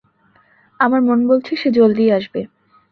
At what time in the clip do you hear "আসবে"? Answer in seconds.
2.11-2.41